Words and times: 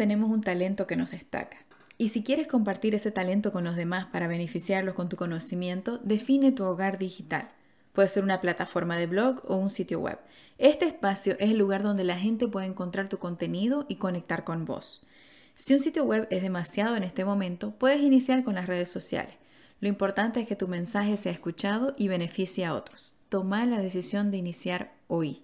tenemos 0.00 0.30
un 0.30 0.40
talento 0.40 0.86
que 0.86 0.96
nos 0.96 1.10
destaca. 1.10 1.58
Y 1.98 2.08
si 2.08 2.22
quieres 2.22 2.46
compartir 2.48 2.94
ese 2.94 3.10
talento 3.10 3.52
con 3.52 3.64
los 3.64 3.76
demás 3.76 4.06
para 4.06 4.28
beneficiarlos 4.28 4.94
con 4.94 5.10
tu 5.10 5.18
conocimiento, 5.18 5.98
define 5.98 6.52
tu 6.52 6.64
hogar 6.64 6.96
digital. 6.96 7.50
Puede 7.92 8.08
ser 8.08 8.24
una 8.24 8.40
plataforma 8.40 8.96
de 8.96 9.06
blog 9.06 9.42
o 9.46 9.56
un 9.56 9.68
sitio 9.68 10.00
web. 10.00 10.18
Este 10.56 10.86
espacio 10.86 11.34
es 11.38 11.50
el 11.50 11.58
lugar 11.58 11.82
donde 11.82 12.04
la 12.04 12.16
gente 12.16 12.48
puede 12.48 12.66
encontrar 12.66 13.10
tu 13.10 13.18
contenido 13.18 13.84
y 13.90 13.96
conectar 13.96 14.42
con 14.42 14.64
vos. 14.64 15.04
Si 15.54 15.74
un 15.74 15.80
sitio 15.80 16.04
web 16.04 16.26
es 16.30 16.40
demasiado 16.40 16.96
en 16.96 17.02
este 17.02 17.26
momento, 17.26 17.72
puedes 17.72 18.00
iniciar 18.00 18.42
con 18.42 18.54
las 18.54 18.68
redes 18.68 18.88
sociales. 18.88 19.34
Lo 19.80 19.88
importante 19.88 20.40
es 20.40 20.48
que 20.48 20.56
tu 20.56 20.66
mensaje 20.66 21.18
sea 21.18 21.32
escuchado 21.32 21.94
y 21.98 22.08
beneficie 22.08 22.64
a 22.64 22.72
otros. 22.72 23.12
Toma 23.28 23.66
la 23.66 23.82
decisión 23.82 24.30
de 24.30 24.38
iniciar 24.38 24.94
hoy. 25.08 25.42